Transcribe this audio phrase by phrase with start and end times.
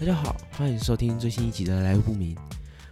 [0.00, 2.32] 大家好，欢迎收听最新一集的《来路不明》，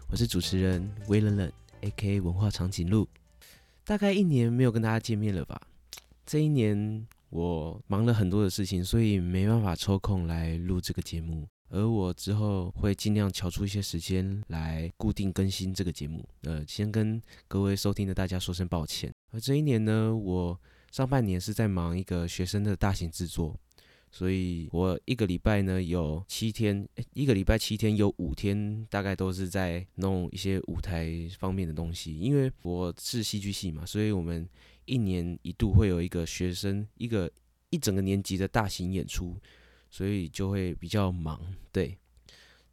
[0.09, 1.51] 我是主持人微冷冷
[1.83, 2.21] ，A.K.
[2.21, 3.07] 文化长颈鹿。
[3.85, 5.61] 大概一年没有跟大家见面了吧？
[6.27, 11.47] 这一年我忙了很多的事情，所以没办法抽空来录这个节目。
[11.69, 16.29] 而我之后会尽量敲出一些时间来固定更新这个节目。
[16.43, 19.13] 呃，先跟各位收听的大家说声抱歉。
[19.31, 20.61] 而这一年呢，我
[20.91, 23.57] 上半年是在忙一个学生的大型制作。
[24.17, 32.19] 所以我一个礼拜呢有七天，一个礼拜七天有五天大概都是在弄一些舞台方面的东西。
[32.19, 34.49] 因为我是戏剧系嘛，所以我们
[34.87, 37.31] 一年一度会有一个学生一个
[37.69, 39.37] 一整个年级的大型演出，
[39.91, 41.39] 所以就会比较忙。
[41.71, 41.95] 对，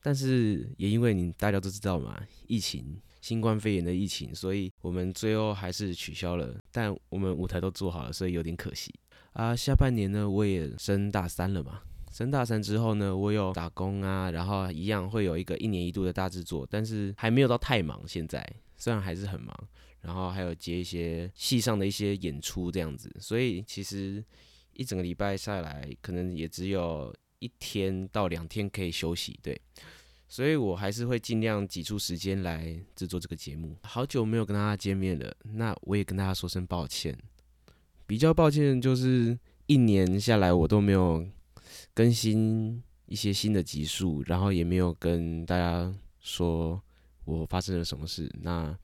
[0.03, 6.55] 但是也因为你大家都知道嘛，疫情，新冠肺炎的疫情，所以我们最后还是取消了。
[6.71, 8.93] 但我们舞台都做好了，所以有点可惜。
[9.31, 11.81] 啊，下半年呢，我也升大三了嘛。
[12.11, 18.03] 升大三之后呢，我有打工啊，然后一样会有一个一年一度的大制作，但是还没有到太忙。
[18.07, 18.45] 现在
[18.77, 19.51] 虽然还是很忙，
[20.01, 24.23] 然后还有接一些戏上的一些演出这样子，所以其实
[24.73, 27.11] 一整个礼拜下来，可能也只有
[27.43, 29.37] 一天到两天可以休息。
[29.43, 29.59] 对，
[30.29, 33.75] 所以我还是会尽量挤出时间来制作这个节目。
[33.83, 37.17] 好久没有跟大家见面了，那我也跟大家说声抱歉。
[38.07, 41.27] 比较抱歉，就是一年下来我都没有
[41.93, 46.81] 更新一些新的集数，然后也没有跟大家说
[47.25, 48.31] 我发生了什么事。
[48.41, 48.77] 那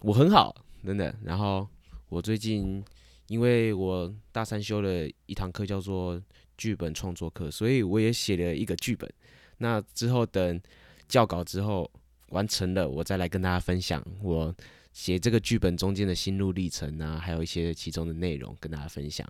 [0.00, 1.14] 我很好，真的。
[1.22, 1.68] 然后
[2.08, 2.84] 我最近
[3.28, 6.20] 因为我大三修了一堂课叫做
[6.62, 9.12] 剧本创作课，所以我也写了一个剧本。
[9.58, 10.60] 那之后等
[11.08, 11.90] 校稿之后
[12.28, 14.54] 完成了，我再来跟大家分享我。
[14.92, 19.26] 写这个剧本中间的心路历程啊，还有一些其中的内容跟大家分享。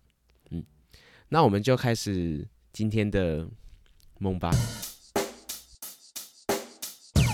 [0.50, 0.62] 嗯，
[1.28, 3.48] 那我们就开始今天的
[4.18, 4.50] 梦吧。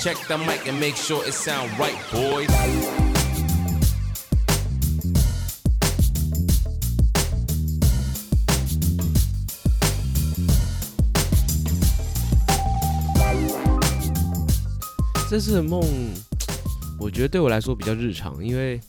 [0.03, 3.08] Check the mic and make sure it sound right, boys.
[15.29, 15.83] 这次的梦。
[16.99, 18.81] 我觉得对我来说比较日常，因为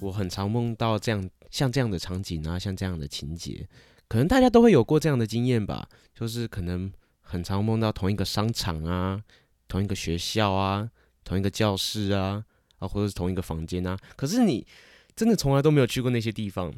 [0.00, 3.64] 我很常梦到这样像这样的场景啊，像这样的情节，
[4.08, 9.22] 可能大家都会有过这样的经验吧，就是可能很常梦到同一个商场啊，
[9.68, 10.90] 同一个学校啊，
[11.22, 12.44] 同一个教室啊，
[12.80, 14.66] 啊或者是同一个房间啊，可是你
[15.14, 16.74] 真的从来都没有去过那些地方，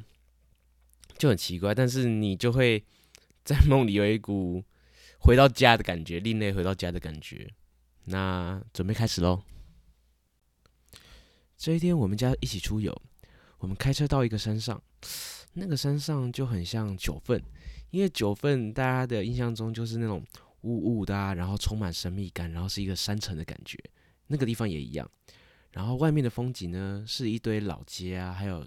[1.16, 2.84] 就很奇怪，但是你就会
[3.44, 4.62] 在梦里有一股
[5.21, 7.50] 回到家的感觉，另类回到家的感觉。
[8.05, 9.43] 那准备开始喽。
[11.56, 13.03] 这一天，我们家一起出游。
[13.59, 14.83] 我们开车到一个山上，
[15.53, 17.43] 那个山上就很像九份，
[17.91, 20.25] 因为九份大家的印象中就是那种
[20.62, 23.78] 雾雾的啊，然后充满神秘感，然后是一个山城的感觉。
[24.28, 25.09] 那个地方也一样。
[25.72, 28.66] 然后外面的风景呢，是一堆老街啊，还有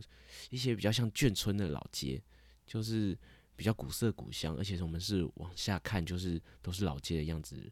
[0.52, 2.22] 一些比较像眷村的老街，
[2.68, 3.18] 就是
[3.56, 7.72] 比较古色古香，而且我们是往下看，就是都是老街的样子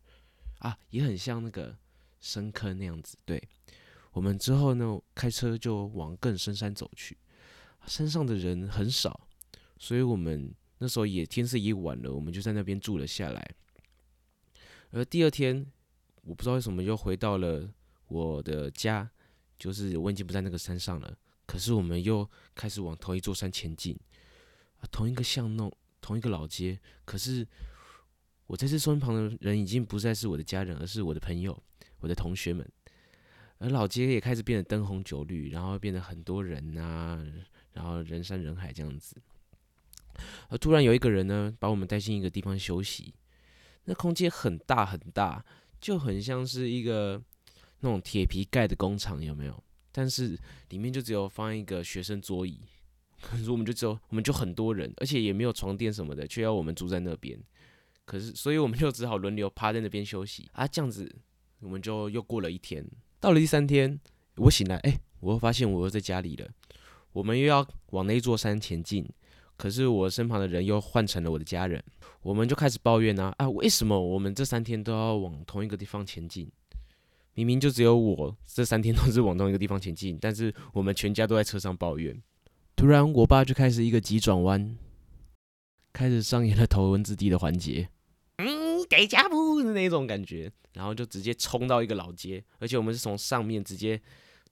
[0.61, 1.77] 啊，也很像那个
[2.19, 3.41] 深坑那样子，对。
[4.13, 7.17] 我们之后呢，开车就往更深山走去。
[7.87, 9.27] 山上的人很少，
[9.77, 13.55] 所以我们那时候也天色也晚了，我们就在那边住了下来。
[14.91, 15.65] 而第二天，
[16.23, 17.73] 我不知道为什么又回到了
[18.07, 19.09] 我的家，
[19.57, 21.17] 就是我已经不在那个山上了。
[21.45, 23.97] 可是我们又开始往同一座山前进，
[24.91, 25.71] 同一个巷弄，
[26.01, 26.77] 同一个老街。
[27.05, 27.47] 可是
[28.51, 31.57] 我在这身旁的人已经不再是我的家人，而是我的朋友，
[32.01, 32.69] 我的同学们。
[33.59, 37.25] 而老街也开始变得灯红酒绿，然后变得很多人啊，
[37.71, 39.15] 然后人山人海这样子。
[40.49, 43.13] 而突然有一个人呢，把我们带进一个地方休息。
[43.85, 45.45] 那空间很大很大，
[45.79, 47.23] 就很像是一个
[47.79, 49.63] 那种铁皮盖的工厂，有没有？
[49.93, 50.37] 但是
[50.71, 52.59] 里面就只有放一个学生桌椅。
[53.21, 57.41] 可是我们就只有，我们就很多人，而且也没有床垫什么的，却要我们住在那边。
[58.05, 60.67] 可是，所以我们就只好轮流趴在那边休息啊。
[60.67, 61.09] 这样子，
[61.59, 62.85] 我们就又过了一天。
[63.19, 63.99] 到了第三天，
[64.35, 66.47] 我醒来，哎，我发现我又在家里了。
[67.13, 69.07] 我们又要往那座山前进，
[69.57, 71.83] 可是我身旁的人又换成了我的家人。
[72.21, 76.51] 我们就开始抱怨啊，啊，为什么我们这三天都要往同一个地方前进？
[77.33, 82.21] 明明就只有我这三天都是往同一个地方前进，但是我们全家都在车上抱怨。
[82.75, 84.77] 突然，我爸就开始一个急转弯，
[85.93, 87.89] 开始上演了头文字 D 的环节。
[88.89, 94.01] 给家不的那种感觉，然后就直接冲到一个老街，而且我们是从上面直接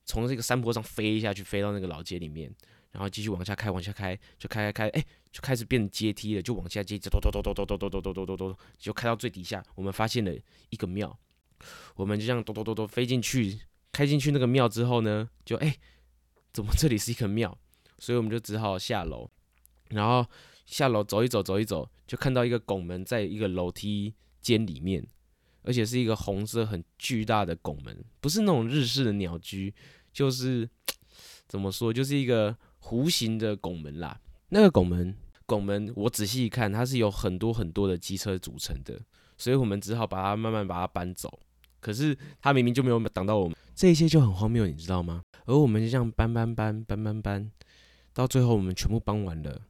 [0.05, 2.49] 从这个山坡上飞下去，飞到那个老街里面，
[2.91, 10.31] 然后继续往下开，往下开，就开开开，哎，就开始变阶梯了，就往下接，咚咚咚咚咚咚咚咚咚咚咚咚，就开到最底下，我们发现了
[10.69, 11.19] 一个庙，
[11.95, 13.59] 我们就这样咚咚咚咚飞进去，
[13.91, 15.75] 开进去那个庙之后呢，就哎，
[16.53, 17.57] 怎么这里是一个庙？
[17.97, 19.29] 所以我们就只好下楼，
[19.89, 20.25] 然后
[20.69, 25.05] 下楼走一走，走一走，就看到一个拱门在一个楼梯间里面。
[25.61, 29.71] 而且是一个红色很巨大的拱门，不是那种日式的鸟居，
[30.13, 30.67] 就是
[31.49, 34.19] 怎么说，就是一个弧形的拱门啦。
[34.47, 35.13] 那个拱门，
[35.45, 38.99] 拱门我仔细一看，它是有很多很多的机车组成的，
[39.37, 41.39] 所以我们只好把它慢慢把它搬走。
[41.81, 45.21] 可是它明明就没有挡到我们，这一切就很荒谬，你知道吗？
[45.45, 47.51] 而我们就这样搬搬搬搬搬搬，
[48.13, 49.61] 到最后我们全部搬完了，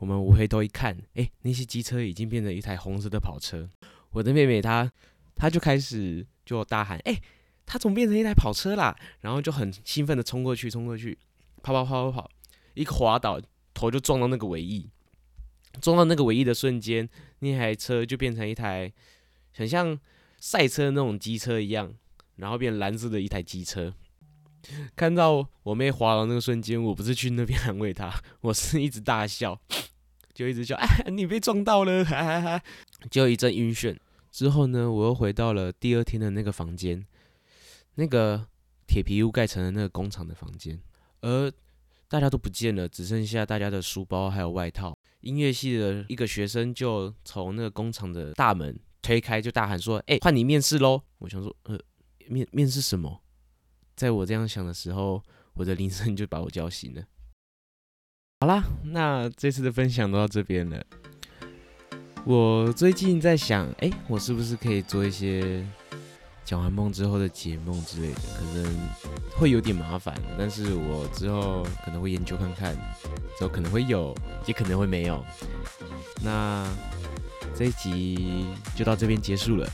[0.00, 3.70] 我们回头一看，诶，那些机车已经变成一台红色的跑车。
[4.10, 4.90] 我的妹妹她。
[5.36, 7.22] 她就开始就大喊：“哎、欸，
[7.64, 11.18] 他怎么变成一台跑车啦？”然后就很兴奋的冲过去，冲过去，
[11.62, 12.30] 跑跑跑跑跑，
[12.74, 13.40] 一个滑倒，
[13.72, 14.90] 头就撞到那个尾翼，
[15.80, 17.08] 撞到那个尾翼的瞬间，
[17.38, 18.92] 那台车就变成一台
[19.54, 19.98] 很像
[20.38, 21.94] 赛车那种机车一样，
[22.36, 23.94] 然后变蓝色的一台机车。
[24.94, 28.12] 看到我妹滑倒那个瞬间，我不是去那边安慰她，
[28.42, 29.58] 我是一直大笑，
[30.40, 32.62] 就一直叫：“哎， 你被撞到了！” 哈哈哈，
[33.10, 33.94] 就一阵晕眩。
[34.30, 37.04] 之后呢，我又回到了第二天的那个房间，
[37.96, 38.46] 那个
[38.86, 40.80] 铁皮屋盖成了那个工厂的房间，
[41.20, 41.52] 而
[42.08, 44.96] 大家都不见了，只剩下大家的书包还有外套。
[45.20, 51.78] 音乐系的一个学生就从那个工厂的大门推开，就大喊说：“哎，换你面试喽！”我想说：“呃，
[52.28, 53.20] 面面试什么？”
[53.94, 55.22] 在我这样想的时候，
[55.52, 57.02] 我的铃声就把我叫醒了。
[58.42, 60.82] 好啦，那这次的分享都到这边了。
[62.24, 65.62] 我最近在想，哎、我是不是可以做一些
[66.42, 68.20] 讲完梦之后的解梦之类的？
[68.38, 68.88] 可能
[69.36, 72.74] 会有点麻烦，但是我之后可能会研究看看，
[73.36, 74.16] 之后可能会有，
[74.46, 75.22] 也可能会没有。
[76.22, 76.66] 那
[77.54, 79.68] 这一集就到这边结束了。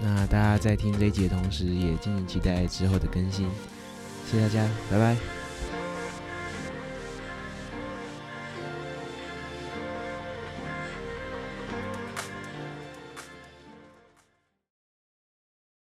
[0.00, 3.46] 那大家在听这一集的同时，也敬请期待之后的更新。
[4.30, 5.41] 谢谢大家，拜拜。